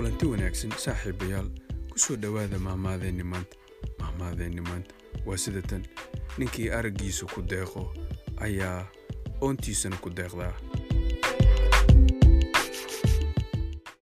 kulanti 0.00 0.26
wanaagsan 0.26 0.72
saaxiibayaal 0.80 1.48
ku 1.92 1.98
soo 2.00 2.16
dhowaada 2.16 2.58
mahmaadeenni 2.58 3.24
maanta. 3.32 3.56
Mahmaadeenni 4.00 4.60
maanta 4.60 4.94
waa 5.26 5.36
sida 5.36 5.62
tan. 5.62 5.84
Ninkii 6.38 6.70
araggiisa 6.72 7.26
ku 7.26 7.42
deeqo 7.44 7.82
ayaa 8.40 8.88
oontiisana 9.40 9.96
ku 10.00 10.08
deeqdaa. 10.08 10.56